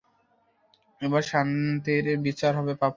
[1.01, 2.89] এবার শান্তির বিচার হবে পাপ্পু।